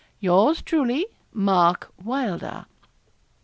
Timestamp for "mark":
1.31-1.91